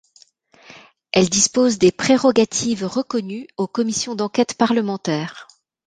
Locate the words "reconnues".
2.87-3.45